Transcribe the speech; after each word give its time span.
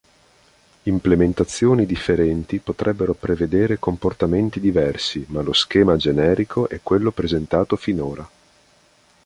Implementazioni 0.85 1.85
differenti 1.85 2.57
potrebbero 2.57 3.13
prevedere 3.13 3.77
comportamenti 3.77 4.59
diversi, 4.59 5.23
ma 5.27 5.41
lo 5.43 5.53
schema 5.53 5.95
generico 5.95 6.67
è 6.67 6.79
quello 6.81 7.11
presentato 7.11 7.75
finora. 7.75 8.27